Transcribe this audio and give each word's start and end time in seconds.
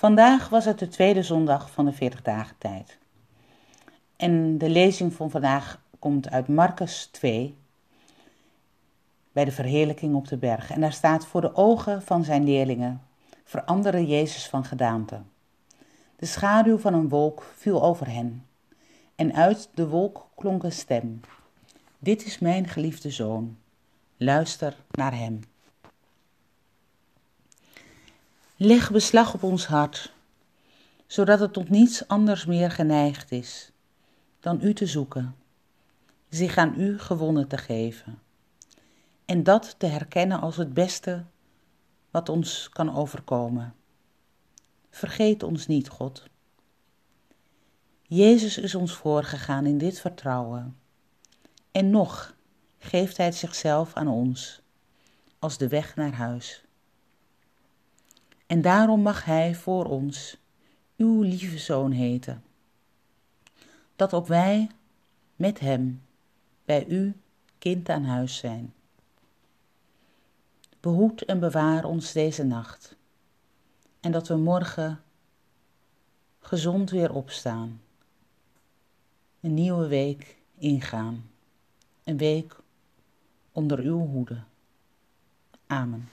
Vandaag 0.00 0.48
was 0.48 0.64
het 0.64 0.78
de 0.78 0.88
tweede 0.88 1.22
zondag 1.22 1.70
van 1.70 1.84
de 1.84 1.92
40 1.92 2.22
dagen 2.22 2.58
tijd. 2.58 2.98
En 4.16 4.58
de 4.58 4.68
lezing 4.68 5.12
van 5.12 5.30
vandaag 5.30 5.80
komt 5.98 6.30
uit 6.30 6.48
Marcus 6.48 7.06
2, 7.06 7.56
bij 9.32 9.44
de 9.44 9.52
verheerlijking 9.52 10.14
op 10.14 10.28
de 10.28 10.36
berg. 10.36 10.70
En 10.70 10.80
daar 10.80 10.92
staat 10.92 11.26
voor 11.26 11.40
de 11.40 11.54
ogen 11.54 12.02
van 12.02 12.24
zijn 12.24 12.44
leerlingen 12.44 13.02
veranderde 13.44 14.06
Jezus 14.06 14.48
van 14.48 14.64
gedaante. 14.64 15.20
De 16.16 16.26
schaduw 16.26 16.78
van 16.78 16.94
een 16.94 17.08
wolk 17.08 17.52
viel 17.56 17.82
over 17.82 18.12
hen. 18.12 18.46
En 19.14 19.34
uit 19.34 19.68
de 19.74 19.88
wolk 19.88 20.26
klonk 20.34 20.62
een 20.62 20.72
stem. 20.72 21.20
Dit 21.98 22.24
is 22.24 22.38
mijn 22.38 22.68
geliefde 22.68 23.10
zoon. 23.10 23.56
Luister 24.16 24.76
naar 24.90 25.16
hem. 25.16 25.40
Leg 28.62 28.90
beslag 28.90 29.34
op 29.34 29.42
ons 29.42 29.66
hart, 29.66 30.12
zodat 31.06 31.40
het 31.40 31.52
tot 31.52 31.68
niets 31.68 32.08
anders 32.08 32.44
meer 32.46 32.70
geneigd 32.70 33.32
is 33.32 33.70
dan 34.40 34.58
u 34.62 34.74
te 34.74 34.86
zoeken, 34.86 35.36
zich 36.28 36.56
aan 36.56 36.80
u 36.80 36.98
gewonnen 36.98 37.48
te 37.48 37.58
geven 37.58 38.18
en 39.24 39.42
dat 39.42 39.74
te 39.78 39.86
herkennen 39.86 40.40
als 40.40 40.56
het 40.56 40.74
beste 40.74 41.24
wat 42.10 42.28
ons 42.28 42.68
kan 42.68 42.96
overkomen. 42.96 43.74
Vergeet 44.90 45.42
ons 45.42 45.66
niet, 45.66 45.88
God. 45.88 46.24
Jezus 48.02 48.58
is 48.58 48.74
ons 48.74 48.92
voorgegaan 48.92 49.66
in 49.66 49.78
dit 49.78 50.00
vertrouwen. 50.00 50.76
En 51.72 51.90
nog 51.90 52.34
geeft 52.78 53.16
Hij 53.16 53.32
zichzelf 53.32 53.94
aan 53.94 54.08
ons 54.08 54.60
als 55.38 55.58
de 55.58 55.68
weg 55.68 55.96
naar 55.96 56.14
huis. 56.14 56.64
En 58.50 58.60
daarom 58.60 59.00
mag 59.00 59.24
Hij 59.24 59.54
voor 59.54 59.84
ons 59.84 60.36
uw 60.96 61.22
lieve 61.22 61.58
zoon 61.58 61.90
heten. 61.90 62.42
Dat 63.96 64.14
ook 64.14 64.26
wij 64.26 64.70
met 65.36 65.60
Hem 65.60 66.02
bij 66.64 66.86
u 66.86 67.14
kind 67.58 67.88
aan 67.88 68.04
huis 68.04 68.36
zijn. 68.36 68.74
Behoed 70.80 71.24
en 71.24 71.40
bewaar 71.40 71.84
ons 71.84 72.12
deze 72.12 72.44
nacht. 72.44 72.96
En 74.00 74.12
dat 74.12 74.28
we 74.28 74.36
morgen 74.36 75.02
gezond 76.40 76.90
weer 76.90 77.12
opstaan. 77.12 77.80
Een 79.40 79.54
nieuwe 79.54 79.86
week 79.86 80.36
ingaan. 80.58 81.30
Een 82.04 82.16
week 82.16 82.56
onder 83.52 83.78
uw 83.78 84.06
hoede. 84.06 84.42
Amen. 85.66 86.08